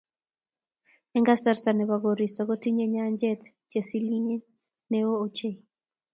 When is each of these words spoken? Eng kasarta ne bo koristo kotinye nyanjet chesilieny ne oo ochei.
Eng 1.15 1.25
kasarta 1.27 1.71
ne 1.73 1.83
bo 1.89 1.95
koristo 2.03 2.41
kotinye 2.49 2.85
nyanjet 2.93 3.41
chesilieny 3.69 4.29
ne 4.89 4.99
oo 5.07 5.17
ochei. 5.25 5.55